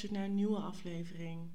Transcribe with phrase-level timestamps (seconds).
[0.00, 1.50] luistert naar een nieuwe aflevering.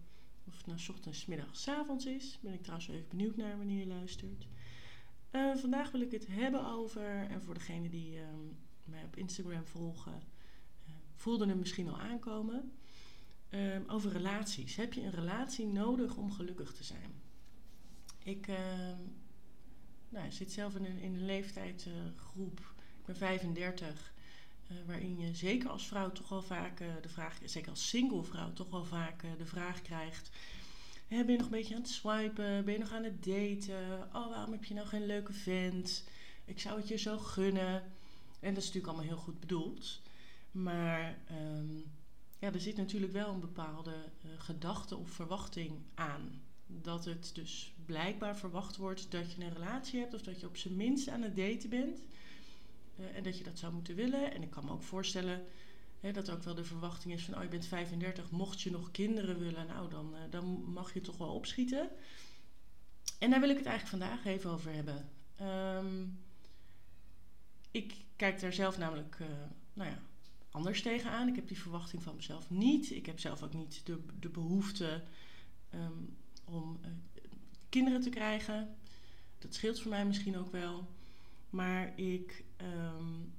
[0.48, 2.40] Of het nou ochtends, middags, avonds is.
[2.42, 4.48] Ben ik trouwens even benieuwd naar wanneer je luistert.
[5.32, 9.66] Uh, vandaag wil ik het hebben over, en voor degenen die um, mij op Instagram
[9.66, 12.72] volgen, uh, voelden hem misschien al aankomen.
[13.50, 14.76] Uh, over relaties.
[14.76, 17.22] Heb je een relatie nodig om gelukkig te zijn?
[18.24, 19.02] Ik ehm,
[20.10, 22.60] nou, zit zelf in een, in een leeftijdsgroep.
[23.00, 24.14] ik ben 35.
[24.72, 28.24] Uh, waarin je zeker als vrouw toch wel vaak uh, de vraag, zeker als single
[28.24, 30.30] vrouw, toch wel vaak uh, de vraag krijgt:
[31.08, 32.66] hè, Ben je nog een beetje aan het swipen?
[32.66, 34.10] Ben je nog aan het daten?
[34.14, 36.04] Oh, waarom heb je nou geen leuke vent?
[36.46, 37.84] Ik zou het je zo gunnen.
[38.40, 40.02] En dat is natuurlijk allemaal heel goed bedoeld.
[40.52, 41.84] Maar um,
[42.40, 43.94] ja, er zit natuurlijk wel een bepaalde
[44.38, 46.42] gedachte of verwachting aan.
[46.68, 50.58] Dat het dus blijkbaar verwacht wordt dat je een relatie hebt of dat je op
[50.58, 52.00] zijn minst aan het daten bent.
[53.00, 54.34] Uh, en dat je dat zou moeten willen.
[54.34, 55.46] En ik kan me ook voorstellen
[56.00, 57.36] hè, dat ook wel de verwachting is van...
[57.36, 59.68] oh, je bent 35, mocht je nog kinderen willen...
[59.68, 61.90] nou, dan, uh, dan mag je toch wel opschieten.
[63.20, 65.10] En daar wil ik het eigenlijk vandaag even over hebben.
[65.42, 66.20] Um,
[67.72, 69.28] ik kijk daar zelf namelijk uh,
[69.74, 70.00] nou ja,
[70.52, 71.28] anders tegenaan.
[71.28, 72.92] Ik heb die verwachting van mezelf niet.
[72.92, 75.04] Ik heb zelf ook niet de, de behoefte
[75.74, 76.80] um, om
[77.70, 78.76] kinderen te krijgen.
[79.40, 80.88] Dat scheelt voor mij misschien ook wel.
[81.50, 83.34] Maar ik, um,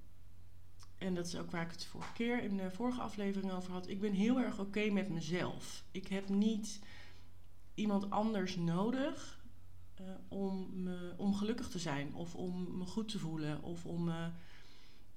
[0.98, 3.88] en dat is ook waar ik het vorige keer in de vorige aflevering over had,
[3.88, 5.84] ik ben heel erg oké met mezelf.
[5.90, 6.80] Ik heb niet
[7.74, 9.44] iemand anders nodig
[10.00, 14.04] uh, om, me, om gelukkig te zijn, of om me goed te voelen, of om
[14.04, 14.30] me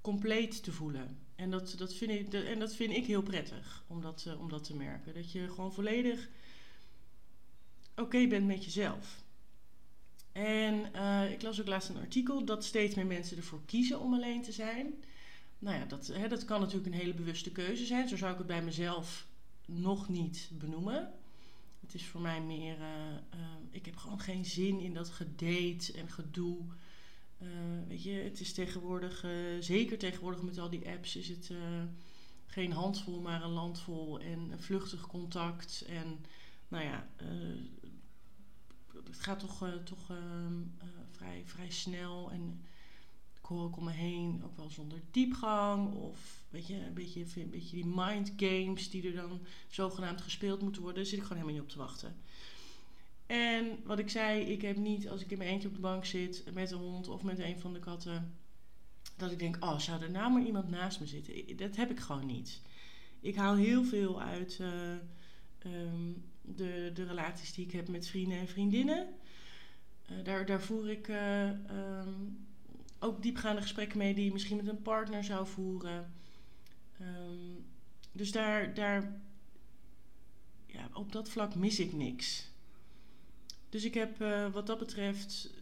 [0.01, 1.17] compleet te voelen.
[1.35, 4.49] En dat, dat, vind, ik, en dat vind ik heel prettig om dat, uh, om
[4.49, 5.13] dat te merken.
[5.13, 6.29] Dat je gewoon volledig
[7.95, 9.23] oké bent met jezelf.
[10.31, 14.13] En uh, ik las ook laatst een artikel dat steeds meer mensen ervoor kiezen om
[14.13, 14.93] alleen te zijn.
[15.59, 18.07] Nou ja, dat, hè, dat kan natuurlijk een hele bewuste keuze zijn.
[18.07, 19.27] Zo zou ik het bij mezelf
[19.65, 21.11] nog niet benoemen.
[21.79, 22.85] Het is voor mij meer, uh,
[23.33, 23.39] uh,
[23.71, 26.57] ik heb gewoon geen zin in dat gedate en gedoe.
[27.87, 29.25] weet je, het is tegenwoordig,
[29.59, 31.51] zeker tegenwoordig met al die apps, is het
[32.45, 34.19] geen handvol, maar een landvol.
[34.19, 35.85] En een vluchtig contact.
[35.87, 36.25] En
[36.67, 37.07] nou ja,
[39.07, 42.31] het gaat toch, uh, toch uh, uh, vrij, vrij snel.
[42.31, 42.61] En
[43.39, 45.93] ik hoor ook om me heen, ook wel zonder diepgang.
[45.93, 50.61] Of weet je, een beetje, een beetje die mind games die er dan zogenaamd gespeeld
[50.61, 51.01] moeten worden.
[51.01, 52.15] Daar zit ik gewoon helemaal niet op te wachten.
[53.25, 56.05] En wat ik zei, ik heb niet als ik in mijn eentje op de bank
[56.05, 58.33] zit met een hond of met een van de katten.
[59.17, 61.57] Dat ik denk, oh, zou er nou maar iemand naast me zitten?
[61.57, 62.61] Dat heb ik gewoon niet.
[63.19, 64.59] Ik haal heel veel uit
[65.65, 66.23] um,
[66.55, 69.07] de, de relaties die ik heb met vrienden en vriendinnen.
[70.11, 72.47] Uh, daar, daar voer ik uh, um,
[72.99, 76.13] ook diepgaande gesprekken mee die je misschien met een partner zou voeren.
[77.01, 77.65] Um,
[78.11, 79.21] dus daar, daar
[80.65, 82.47] ja, op dat vlak mis ik niks.
[83.69, 85.53] Dus ik heb uh, wat dat betreft,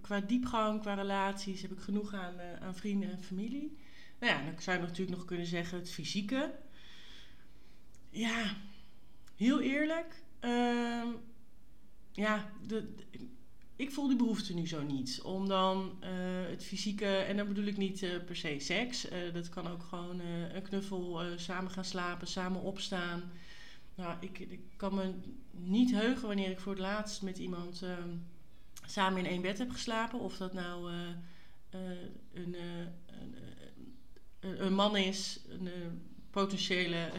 [0.00, 3.76] qua diepgang, qua relaties, heb ik genoeg aan, aan vrienden en familie.
[4.18, 6.54] Nou ja, dan zou je natuurlijk nog kunnen zeggen het fysieke.
[8.10, 8.56] Ja,
[9.36, 11.04] heel eerlijk, uh,
[12.12, 12.94] ja, de,
[13.76, 15.20] ik voel die behoefte nu zo niet.
[15.22, 16.08] Om dan uh,
[16.48, 19.10] het fysieke, en dan bedoel ik niet uh, per se seks.
[19.10, 23.22] Uh, dat kan ook gewoon een knuffel, samen gaan slapen, samen opstaan.
[23.94, 25.14] Nou, ik, ik, kan me
[25.50, 28.10] niet heugen wanneer ik voor het laatst met iemand ehm,
[28.86, 30.20] samen in één bed heb geslapen.
[30.20, 30.92] Of dat nou
[32.32, 32.56] een,
[34.40, 35.68] een, man is, een
[36.30, 37.10] potentiële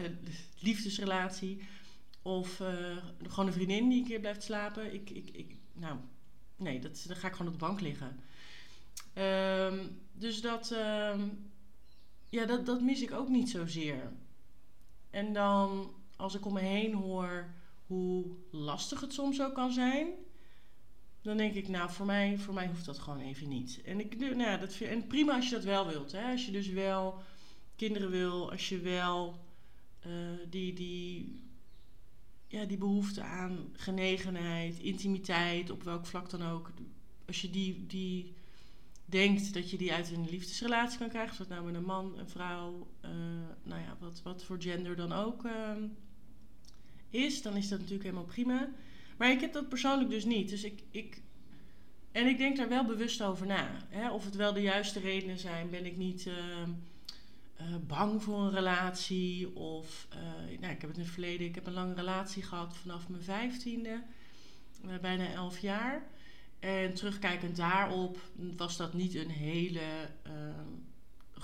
[0.58, 1.60] liefdesrelatie
[2.28, 2.96] of uh,
[3.28, 4.94] gewoon een vriendin die een keer blijft slapen.
[4.94, 5.96] Ik, ik, ik, nou,
[6.56, 8.20] nee, dat, dan ga ik gewoon op de bank liggen.
[9.14, 11.50] Um, dus dat, um,
[12.28, 14.12] ja, dat, dat mis ik ook niet zozeer.
[15.10, 17.50] En dan, als ik om me heen hoor
[17.86, 20.08] hoe lastig het soms ook kan zijn,
[21.22, 23.80] dan denk ik, nou, voor mij, voor mij hoeft dat gewoon even niet.
[23.84, 26.12] En, ik, nou ja, dat, en prima als je dat wel wilt.
[26.12, 26.30] Hè?
[26.30, 27.18] Als je dus wel
[27.76, 29.38] kinderen wil, als je wel
[30.06, 30.12] uh,
[30.50, 31.46] die, die
[32.48, 36.70] ja, die behoefte aan genegenheid, intimiteit, op welk vlak dan ook.
[37.26, 38.32] Als je die, die
[39.04, 42.18] denkt dat je die uit een liefdesrelatie kan krijgen, of dat nou met een man,
[42.18, 43.10] een vrouw, uh,
[43.62, 45.52] nou ja, wat, wat voor gender dan ook uh,
[47.10, 48.68] is, dan is dat natuurlijk helemaal prima.
[49.16, 50.48] Maar ik heb dat persoonlijk dus niet.
[50.48, 51.22] Dus ik, ik
[52.12, 53.86] en ik denk daar wel bewust over na.
[53.88, 54.10] Hè?
[54.10, 56.26] Of het wel de juiste redenen zijn, ben ik niet.
[56.26, 56.34] Uh,
[57.60, 59.56] uh, bang voor een relatie.
[59.56, 62.76] Of uh, nou, ik heb het in het verleden, ik heb een lange relatie gehad
[62.76, 64.02] vanaf mijn vijftiende,
[64.84, 66.06] uh, bijna elf jaar.
[66.58, 68.18] En terugkijkend daarop
[68.56, 70.08] was dat niet een hele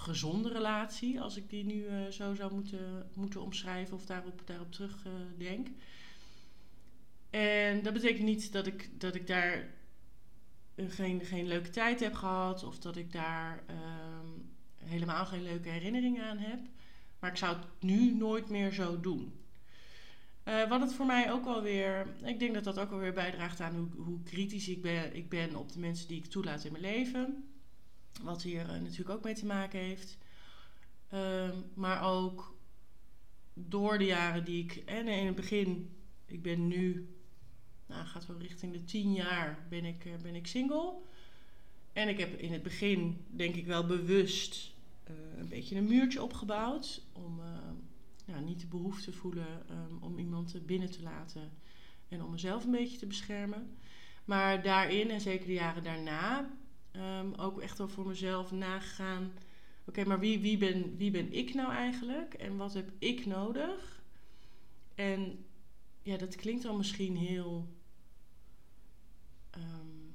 [0.04, 4.72] gezonde relatie, als ik die nu eh, zo zou moeten, moeten omschrijven of daarop, daarop
[4.72, 5.38] terugdenk.
[5.38, 5.66] denk.
[7.30, 9.72] en dat betekent niet dat ik, dat ik daar
[10.76, 14.28] geen, geen leuke tijd heb gehad of dat ik daar ehm,
[14.84, 16.60] helemaal geen leuke herinneringen aan heb.
[17.18, 19.32] Maar ik zou het nu nooit meer zo doen.
[20.44, 23.12] Uh, wat het voor mij ook wel weer, ik denk dat dat ook wel weer
[23.12, 26.64] bijdraagt aan hoe, hoe kritisch ik ben, ik ben op de mensen die ik toelaat
[26.64, 27.48] in mijn leven.
[28.22, 30.18] Wat hier uh, natuurlijk ook mee te maken heeft.
[31.12, 32.56] Uh, maar ook
[33.54, 35.96] door de jaren die ik, en in het begin,
[36.26, 37.08] ik ben nu,
[37.86, 40.92] nou gaat wel richting de tien jaar, ben ik, uh, ben ik single.
[41.92, 44.73] En ik heb in het begin, denk ik wel bewust,
[45.36, 47.40] een beetje een muurtje opgebouwd om
[48.24, 51.52] nou, niet de behoefte voelen um, om iemand binnen te laten
[52.08, 53.76] en om mezelf een beetje te beschermen.
[54.24, 56.50] Maar daarin, en zeker de jaren daarna,
[56.96, 59.32] um, ook echt wel voor mezelf nagegaan.
[59.84, 64.02] Oké, maar wie, wie, ben, wie ben ik nou eigenlijk en wat heb ik nodig?
[64.94, 65.44] En
[66.02, 67.68] ja, dat klinkt dan misschien heel.
[69.56, 70.14] Um,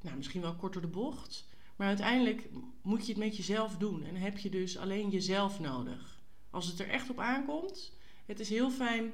[0.00, 1.46] nou, misschien wel kort de bocht.
[1.76, 2.48] Maar uiteindelijk
[2.82, 4.04] moet je het met jezelf doen.
[4.04, 6.22] En heb je dus alleen jezelf nodig.
[6.50, 7.92] Als het er echt op aankomt,
[8.26, 9.12] het is heel fijn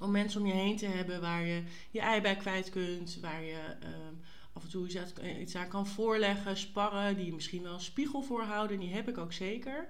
[0.00, 3.42] om mensen om je heen te hebben waar je je ei bij kwijt kunt, waar
[3.42, 4.20] je um,
[4.52, 4.88] af en toe
[5.40, 9.18] iets aan kan voorleggen, sparren, die je misschien wel een spiegel voorhouden, die heb ik
[9.18, 9.88] ook zeker.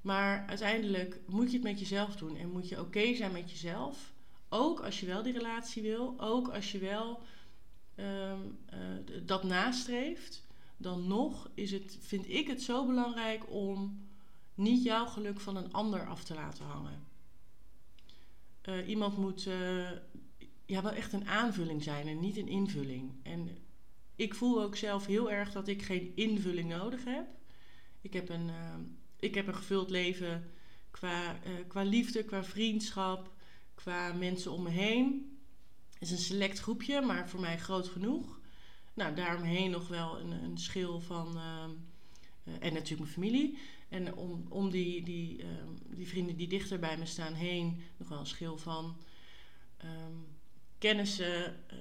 [0.00, 4.12] Maar uiteindelijk moet je het met jezelf doen en moet je oké zijn met jezelf.
[4.48, 7.22] Ook als je wel die relatie wil, ook als je wel
[7.96, 10.45] um, uh, dat nastreeft,
[10.76, 14.06] dan nog is het, vind ik het zo belangrijk om
[14.54, 17.04] niet jouw geluk van een ander af te laten hangen.
[18.62, 19.90] Uh, iemand moet uh,
[20.66, 23.12] ja, wel echt een aanvulling zijn en niet een invulling.
[23.22, 23.48] En
[24.16, 27.26] ik voel ook zelf heel erg dat ik geen invulling nodig heb.
[28.00, 28.74] Ik heb een, uh,
[29.18, 30.50] ik heb een gevuld leven
[30.90, 31.38] qua,
[31.68, 33.30] qua liefde, qua vriendschap,
[33.74, 35.38] qua mensen om me heen.
[35.92, 38.40] Het is een select groepje, maar voor mij groot genoeg.
[38.96, 41.38] Nou, daaromheen nog wel een, een schil van.
[42.60, 43.58] en natuurlijk mijn familie.
[43.88, 48.08] En om, om die, die, um, die vrienden die dichter bij me staan heen nog
[48.08, 48.96] wel een schil van
[49.84, 50.26] um,
[50.78, 51.56] kennissen.
[51.72, 51.78] Uh,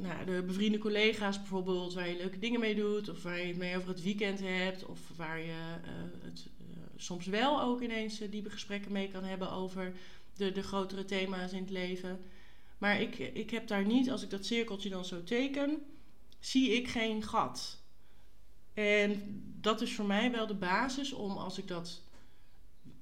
[0.00, 3.56] nou, de bevriende collega's bijvoorbeeld, waar je leuke dingen mee doet, of waar je het
[3.56, 6.46] mee over het weekend hebt, of waar je uh, het
[6.96, 9.92] soms wel ook ineens diepe gesprekken mee kan hebben over
[10.36, 12.20] de, de grotere thema's in het leven.
[12.78, 15.82] Maar ik, ik heb daar niet, als ik dat cirkeltje dan zo teken,
[16.44, 17.78] zie ik geen gat.
[18.74, 19.22] En
[19.60, 22.00] dat is voor mij wel de basis om als ik dat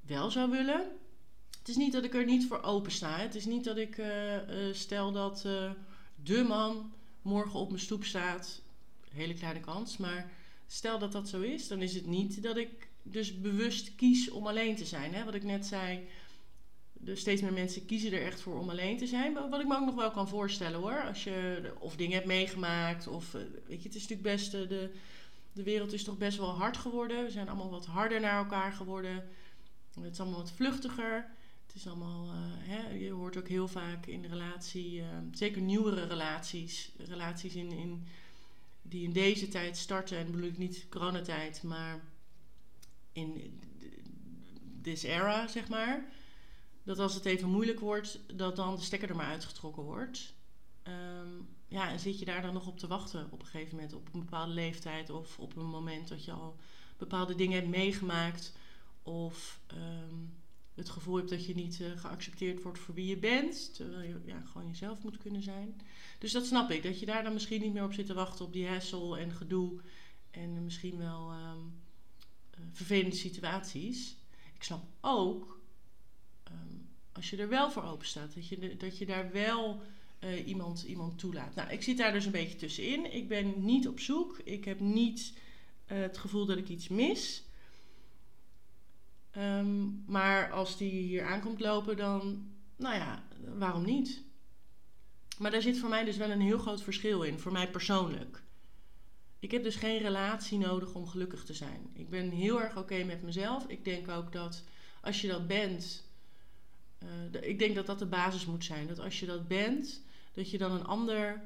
[0.07, 0.89] wel zou willen.
[1.59, 3.19] Het is niet dat ik er niet voor open sta.
[3.19, 5.71] Het is niet dat ik uh, uh, stel dat uh,
[6.15, 6.93] de man
[7.23, 8.63] morgen op mijn stoep staat.
[9.11, 9.97] Hele kleine kans.
[9.97, 10.33] Maar
[10.67, 14.47] stel dat dat zo is, dan is het niet dat ik dus bewust kies om
[14.47, 15.15] alleen te zijn.
[15.15, 15.25] Hè?
[15.25, 16.09] Wat ik net zei.
[17.03, 19.33] Dus steeds meer mensen kiezen er echt voor om alleen te zijn.
[19.33, 21.03] Wat ik me ook nog wel kan voorstellen hoor.
[21.07, 23.07] Als je of dingen hebt meegemaakt.
[23.07, 24.91] Of weet je, het is natuurlijk best de
[25.53, 27.25] de wereld is toch best wel hard geworden.
[27.25, 29.29] We zijn allemaal wat harder naar elkaar geworden.
[30.01, 31.27] Het is allemaal wat vluchtiger.
[31.67, 36.07] Het is allemaal, uh, hè, je hoort ook heel vaak in relatie, uh, zeker nieuwere
[36.07, 38.07] relaties, relaties in, in,
[38.83, 42.01] die in deze tijd starten, en bedoel ik niet coronatijd, maar
[43.13, 43.61] in
[44.83, 46.05] this era, zeg maar.
[46.91, 50.35] Dat als het even moeilijk wordt, dat dan de stekker er maar uitgetrokken wordt.
[50.89, 53.93] Um, ja, en zit je daar dan nog op te wachten op een gegeven moment,
[53.93, 56.57] op een bepaalde leeftijd of op een moment dat je al
[56.97, 58.53] bepaalde dingen hebt meegemaakt
[59.03, 60.35] of um,
[60.75, 64.21] het gevoel hebt dat je niet uh, geaccepteerd wordt voor wie je bent, terwijl je
[64.25, 65.81] ja, gewoon jezelf moet kunnen zijn.
[66.19, 68.45] Dus dat snap ik, dat je daar dan misschien niet meer op zit te wachten
[68.45, 69.81] op die hassle en gedoe
[70.31, 71.81] en misschien wel um,
[72.59, 74.17] uh, vervelende situaties.
[74.55, 75.60] Ik snap ook,
[77.21, 79.83] als je er wel voor open staat, dat je, dat je daar wel
[80.21, 81.55] uh, iemand, iemand toelaat.
[81.55, 83.13] Nou, ik zit daar dus een beetje tussenin.
[83.13, 84.41] Ik ben niet op zoek.
[84.45, 85.33] Ik heb niet
[85.93, 87.43] uh, het gevoel dat ik iets mis.
[89.37, 93.25] Um, maar als die hier aankomt lopen, dan, nou ja,
[93.59, 94.23] waarom niet?
[95.39, 98.43] Maar daar zit voor mij dus wel een heel groot verschil in, voor mij persoonlijk.
[99.39, 101.91] Ik heb dus geen relatie nodig om gelukkig te zijn.
[101.93, 103.65] Ik ben heel erg oké met mezelf.
[103.67, 104.65] Ik denk ook dat
[105.01, 106.05] als je dat bent,
[107.03, 108.87] uh, ik denk dat dat de basis moet zijn.
[108.87, 110.03] Dat als je dat bent,
[110.33, 111.43] dat je dan een ander,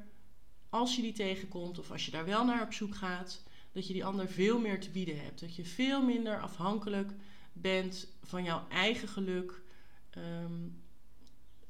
[0.69, 3.93] als je die tegenkomt of als je daar wel naar op zoek gaat, dat je
[3.93, 5.39] die ander veel meer te bieden hebt.
[5.39, 7.11] Dat je veel minder afhankelijk
[7.53, 9.61] bent van jouw eigen geluk.
[10.17, 10.83] Um,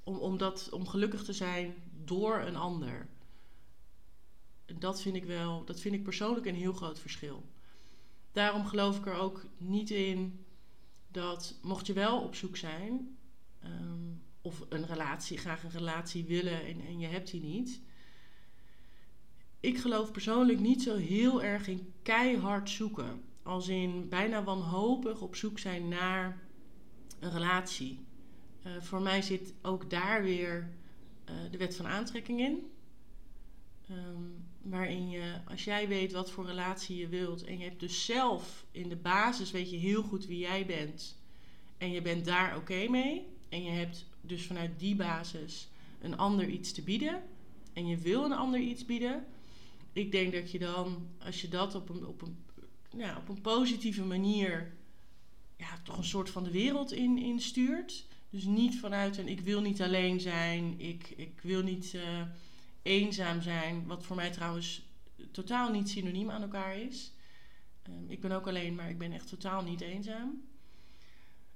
[0.05, 1.73] om, om, dat, om gelukkig te zijn
[2.03, 3.07] door een ander.
[4.65, 7.43] Dat vind ik wel, dat vind ik persoonlijk een heel groot verschil.
[8.31, 10.45] daarom geloof ik er ook niet in
[11.07, 13.17] dat mocht je wel op zoek zijn,
[13.65, 14.03] ehm,
[14.41, 17.81] of een relatie, graag een relatie willen en, en je hebt die niet.
[19.59, 23.23] Ik geloof persoonlijk niet zo heel erg in keihard zoeken.
[23.43, 26.41] Als in bijna wanhopig op zoek zijn naar
[27.19, 28.05] een relatie.
[28.65, 30.69] Uh, voor mij zit ook daar weer
[31.29, 32.71] uh, de wet van aantrekking in.
[33.91, 38.05] Um, waarin je, als jij weet wat voor relatie je wilt en je hebt dus
[38.05, 41.17] zelf in de basis weet je heel goed wie jij bent
[41.77, 45.67] en je bent daar oké mee en je hebt dus vanuit die basis
[46.01, 47.23] een ander iets te bieden
[47.73, 49.25] en je wil een ander iets bieden,
[49.93, 52.37] ik denk dat je dan, als je dat op een, op een,
[52.97, 54.73] ja, op een positieve manier
[55.57, 58.05] ja, toch een soort van de wereld in, in stuurt.
[58.29, 61.93] Dus niet vanuit een ik wil niet alleen zijn, ik, ik wil niet.
[61.93, 62.21] Uh,
[62.85, 64.81] eenzaam zijn, wat voor mij trouwens
[65.31, 67.11] totaal niet synoniem aan elkaar is.
[67.89, 70.43] Um, ik ben ook alleen, maar ik ben echt totaal niet eenzaam.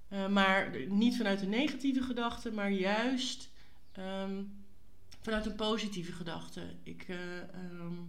[0.09, 3.49] Uh, maar niet vanuit een negatieve gedachte, maar juist
[3.99, 4.65] um,
[5.21, 6.61] vanuit een positieve gedachte.
[6.83, 7.17] Ik, uh,
[7.81, 8.07] um,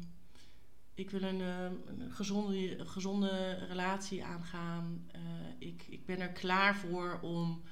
[0.95, 5.11] ik wil een, een gezonde, gezonde relatie aangaan.
[5.15, 5.21] Uh,
[5.59, 7.63] ik, ik ben er klaar voor om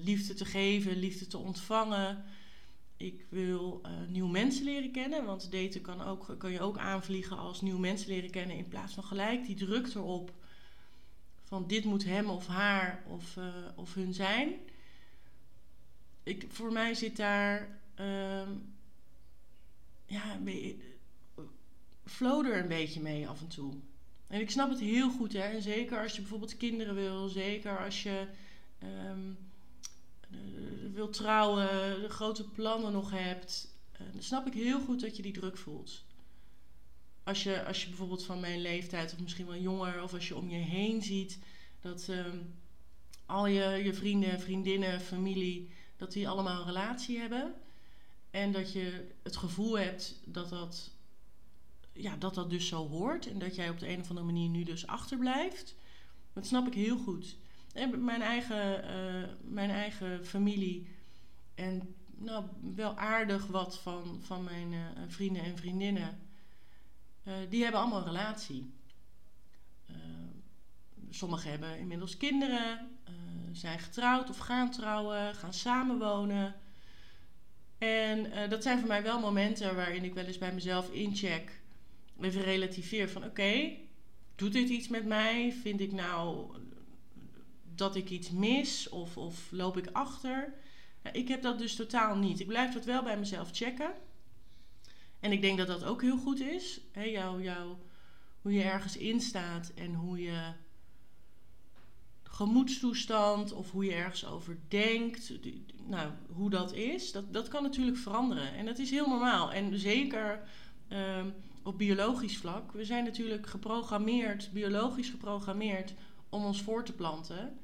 [0.00, 2.24] liefde te geven, liefde te ontvangen
[3.00, 5.24] ik wil nieuwe mensen leren kennen.
[5.24, 8.56] Want daten kan, ook, kan je ook aanvliegen als nieuwe mensen leren kennen.
[8.56, 10.32] In plaats van gelijk die druk erop.
[11.50, 14.54] Van dit moet hem of haar of, uh, of hun zijn.
[16.22, 17.80] Ik, voor mij zit daar.
[18.00, 18.48] Uh,
[20.06, 20.38] ja,
[22.04, 23.72] flow er een beetje mee af en toe.
[24.26, 25.40] En ik snap het heel goed, hè.
[25.40, 27.28] En zeker als je bijvoorbeeld kinderen wil.
[27.28, 28.26] Zeker als je.
[29.08, 29.38] Um,
[30.92, 35.22] wilt trouwen, de grote plannen nog hebt, uh, dan snap ik heel goed dat je
[35.22, 36.04] die druk voelt.
[37.24, 40.36] Als je, als je bijvoorbeeld van mijn leeftijd, of misschien wel jonger, of als je
[40.36, 41.38] om je heen ziet
[41.80, 42.26] dat uh,
[43.26, 47.54] al je, je vrienden, vriendinnen, familie, dat die allemaal een relatie hebben.
[48.30, 50.90] En dat je het gevoel hebt dat dat,
[51.92, 53.26] ja, dat dat dus zo hoort.
[53.26, 55.74] En dat jij op de een of andere manier nu dus achterblijft.
[56.32, 57.36] Dat snap ik heel goed.
[57.72, 60.88] En mijn eigen, uh, mijn eigen familie
[61.54, 66.18] en nou, wel aardig wat van, van mijn uh, vrienden en vriendinnen,
[67.24, 68.72] uh, die hebben allemaal een relatie.
[71.10, 72.98] sommigen hebben inmiddels kinderen,
[73.52, 76.54] zijn getrouwd of gaan trouwen, gaan samenwonen.
[77.78, 81.60] En dat zijn voor mij wel momenten waarin ik wel eens bij mezelf incheck,
[82.20, 83.76] even relativeer van oké,
[84.36, 85.52] doet dit iets met mij?
[85.52, 86.50] Vind ik nou
[87.80, 90.54] dat ik iets mis of, of loop ik achter.
[91.12, 92.40] ik heb dat dus totaal niet.
[92.40, 93.92] Ik blijf dat wel bij mezelf checken.
[95.20, 96.80] En ik denk dat dat ook heel goed is.
[96.92, 97.76] He, jou,
[98.42, 100.52] hoe je ergens in staat en hoe je
[102.22, 105.32] gemoedstoestand of hoe je ergens over denkt.
[105.86, 108.54] Nou, hoe dat is, dat, dat kan natuurlijk veranderen.
[108.54, 109.52] En dat is heel normaal.
[109.52, 110.42] En zeker
[110.88, 112.72] um, op biologisch vlak.
[112.72, 115.94] We zijn natuurlijk geprogrammeerd, biologisch geprogrammeerd
[116.28, 117.58] om ons voor te planten.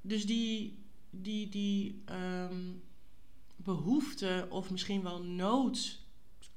[0.00, 0.78] Dus die,
[1.10, 2.82] die, die um,
[3.56, 5.99] behoefte of misschien wel nood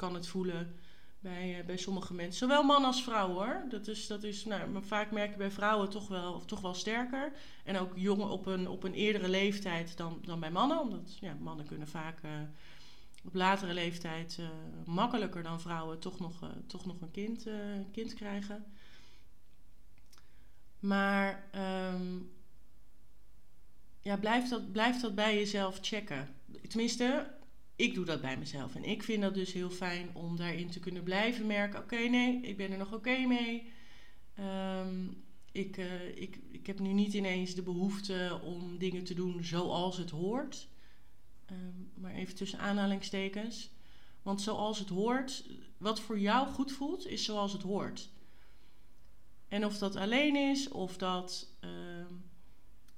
[0.03, 0.75] kan het voelen
[1.19, 2.33] bij, uh, bij sommige mensen.
[2.33, 3.65] Zowel man als vrouw hoor.
[3.69, 7.31] Dat is, dat is nou, vaak merk je bij vrouwen toch wel, toch wel sterker.
[7.63, 10.79] En ook jongen op een, op een eerdere leeftijd dan, dan bij mannen.
[10.79, 12.31] Omdat ja, mannen kunnen vaak uh,
[13.23, 14.47] op latere leeftijd uh,
[14.85, 17.47] makkelijker dan vrouwen toch nog, toch nog een kind,
[17.91, 18.65] kind krijgen.
[20.79, 21.49] Maar
[21.93, 22.31] um,
[23.99, 26.27] ja, blijf, dat, blijf dat bij jezelf checken.
[26.67, 27.27] Tenminste,
[27.75, 28.75] ik doe dat bij mezelf.
[28.75, 32.41] En ik vind dat dus heel fijn om daarin te kunnen blijven merken: oké, nee,
[32.41, 33.71] ik ben er nog oké mee.
[34.39, 39.43] Um, ik, uh, ik, ik heb nu niet ineens de behoefte om dingen te doen
[39.43, 40.67] zoals het hoort.
[41.51, 43.71] Um, maar even tussen aanhalingstekens.
[44.21, 45.45] Want zoals het hoort,
[45.77, 48.09] wat voor jou goed voelt, is zoals het hoort.
[49.47, 51.47] En of dat alleen is, of dat.
[51.63, 51.69] Uh,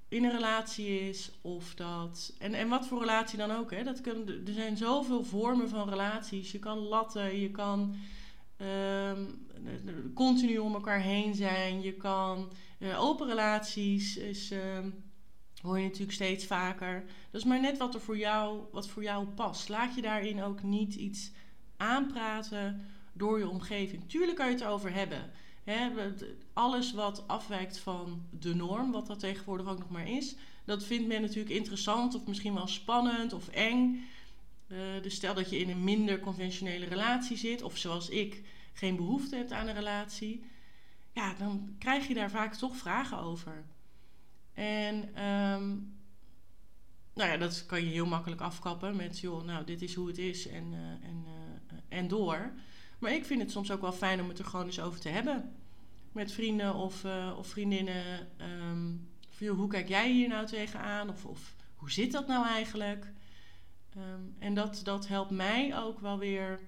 [0.08, 2.34] in een relatie is of dat.
[2.40, 3.72] En, en wat voor relatie dan ook.
[3.72, 3.84] Hè?
[3.84, 6.52] Dat kunnen, er zijn zoveel vormen van relaties.
[6.52, 7.96] Je kan latten, je kan
[8.58, 9.48] um,
[10.14, 11.82] continu om elkaar heen zijn.
[11.82, 14.18] Je kan uh, open relaties.
[14.18, 15.04] Is, um,
[15.62, 17.04] hoor je natuurlijk steeds vaker.
[17.32, 19.70] Dat is maar net wat er voor jou, wat voor jou past.
[19.70, 21.32] Laat je daarin ook niet iets
[21.78, 24.10] aanpraten door je omgeving.
[24.10, 25.32] Tuurlijk kan je het erover hebben
[26.54, 31.08] alles wat afwijkt van de norm, wat dat tegenwoordig ook nog maar is, dat vindt
[31.08, 34.08] men natuurlijk interessant of misschien wel spannend of eng.
[34.68, 38.44] Uh, dus stel dat je in een minder conventionele relatie zit, of zoals ik
[38.74, 40.44] geen behoefte hebt aan een relatie.
[41.14, 43.66] ja, dan krijg je daar vaak toch vragen over.
[44.54, 45.68] En ehm,
[47.14, 50.18] nou ja, dat kan je heel makkelijk afkappen met, joh, nou, dit is hoe het
[50.18, 50.80] is en, uh,
[51.10, 52.54] en, uh, en door.
[53.00, 55.10] Maar ik vind het soms ook wel fijn om het er gewoon eens over te
[55.10, 55.56] hebben.
[56.12, 58.28] Met vrienden of, uh, of vriendinnen.
[58.42, 59.10] Um,
[59.50, 61.10] hoe kijk jij hier nou tegenaan?
[61.10, 63.14] Of, of hoe zit dat nou eigenlijk?
[63.98, 66.60] Um, en dat, dat helpt mij ook wel weer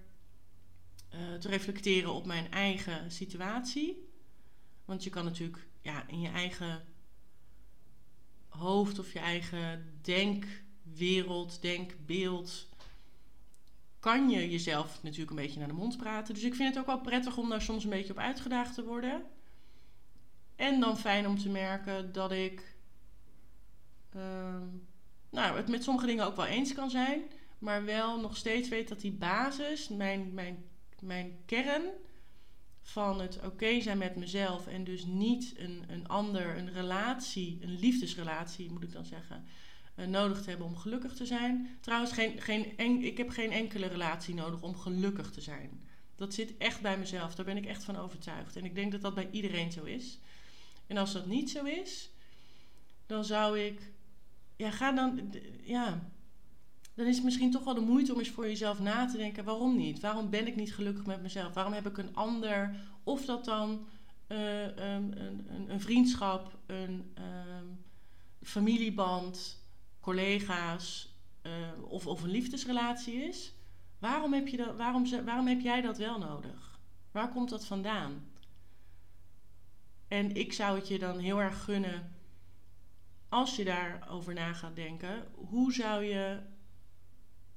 [1.39, 4.09] te reflecteren op mijn eigen situatie.
[4.85, 6.85] Want je kan natuurlijk ja, in je eigen
[8.47, 12.67] hoofd of je eigen denkwereld, denkbeeld,
[14.07, 16.33] kan je jezelf natuurlijk een beetje naar de mond praten.
[16.33, 18.83] Dus ik vind het ook wel prettig om daar soms een beetje op uitgedaagd te
[18.83, 19.23] worden.
[20.55, 22.75] En dan fijn om te merken dat ik
[24.15, 24.61] uh,
[25.29, 27.21] nou, het met sommige dingen ook wel eens kan zijn,
[27.59, 30.65] maar wel nog steeds weet dat die basis, mijn, mijn,
[31.01, 31.83] mijn kern,
[32.81, 37.79] van het oké zijn met mezelf en dus niet een, een ander, een relatie, een
[37.79, 39.45] liefdesrelatie moet ik dan zeggen,
[40.05, 41.77] nodig te hebben om gelukkig te zijn.
[41.81, 45.81] Trouwens, geen, geen en, ik heb geen enkele relatie nodig om gelukkig te zijn.
[46.15, 48.55] Dat zit echt bij mezelf, daar ben ik echt van overtuigd.
[48.55, 50.19] En ik denk dat dat bij iedereen zo is.
[50.87, 52.09] En als dat niet zo is,
[53.05, 53.91] dan zou ik,
[54.55, 56.09] ja, ga dan, ja,
[56.93, 59.43] dan is het misschien toch wel de moeite om eens voor jezelf na te denken:
[59.43, 59.99] waarom niet?
[59.99, 61.53] Waarom ben ik niet gelukkig met mezelf?
[61.53, 63.87] Waarom heb ik een ander, of dat dan
[64.27, 65.13] uh, een,
[65.67, 67.85] een, vriendschap, een um,
[68.41, 69.61] familieband,
[70.07, 71.51] collega's uh,
[71.83, 73.53] of, of een liefdesrelatie is?
[73.99, 76.79] Waarom heb, je dat, waarom, waarom heb jij dat wel nodig?
[77.11, 78.31] Waar komt dat vandaan?
[80.07, 82.15] En ik zou het je dan heel erg gunnen,
[83.29, 86.39] als je daarover na gaat denken, hoe zou je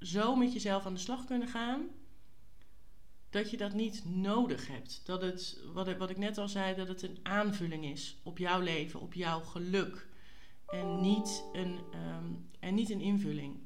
[0.00, 1.88] zo met jezelf aan de slag kunnen gaan
[3.30, 5.00] dat je dat niet nodig hebt.
[5.04, 8.38] Dat het, wat ik, wat ik net al zei, dat het een aanvulling is op
[8.38, 10.08] jouw leven, op jouw geluk.
[10.70, 13.56] En niet een, um, en niet een invulling.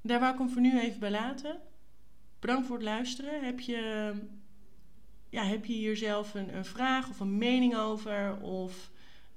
[0.00, 1.60] Daar wou ik hem voor nu even bij laten.
[2.38, 3.44] Bedankt voor het luisteren.
[3.44, 4.12] Heb je,
[5.28, 8.40] ja, heb je hier zelf een, een vraag of een mening over?
[8.40, 8.90] Of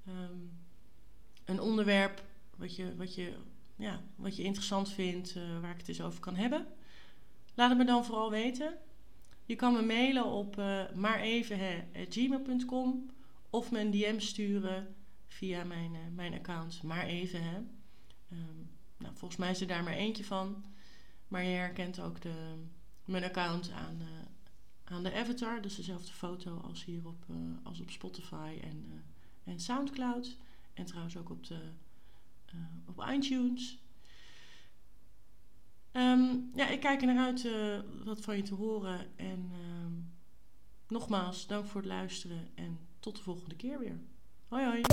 [0.08, 0.52] um,
[1.46, 2.24] een onderwerp
[2.56, 3.34] wat je, wat je
[3.80, 6.68] ja, wat je interessant vindt, uh, waar ik het eens over kan hebben.
[7.54, 8.78] Laat het me dan vooral weten.
[9.46, 13.10] Je kan me mailen op uh, eh, maareven.gmail.com
[13.50, 14.96] of me een DM sturen
[15.30, 17.44] via mijn, uh, mijn account maar even.
[17.44, 17.58] Hè.
[18.32, 20.64] Um, nou, volgens mij is er daar maar eentje van.
[21.28, 22.56] Maar je herkent ook de,
[23.06, 24.08] mijn account aan, uh,
[24.84, 25.62] aan de avatar.
[25.62, 29.04] Dus dezelfde foto als hier op, uh, als op Spotify en,
[29.44, 30.38] en Soundcloud.
[30.74, 31.72] En trouwens ook op de
[32.86, 33.80] op iTunes.
[35.92, 37.48] Um, ja, ik kijk er naar uit
[38.04, 39.18] wat van je te horen.
[39.18, 39.52] En
[39.84, 40.14] um,
[40.88, 44.00] nogmaals, dank voor het luisteren en tot de volgende keer weer.
[44.50, 44.84] はいはい。